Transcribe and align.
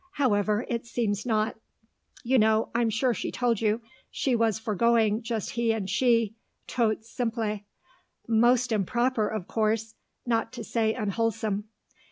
However, 0.13 0.65
it 0.67 0.87
seems 0.87 1.27
not. 1.27 1.57
You 2.23 2.39
know 2.39 2.69
I'm 2.73 2.89
sure 2.89 3.13
she 3.13 3.31
told 3.31 3.61
you 3.61 3.81
she 4.09 4.35
was 4.35 4.57
for 4.57 4.73
going 4.73 5.21
just 5.21 5.51
he 5.51 5.71
and 5.73 5.87
she, 5.87 6.33
tout 6.65 7.05
simple. 7.05 7.59
Most 8.27 8.71
improper, 8.71 9.27
of 9.27 9.47
course, 9.47 9.93
not 10.25 10.51
to 10.53 10.63
say 10.63 10.95
unwholesome. 10.95 11.65